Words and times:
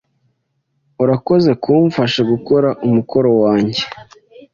Urakoze 1.03 1.51
kumfasha 1.63 2.19
gukora 2.31 2.69
umukoro 2.87 3.29
wanjye. 3.43 3.81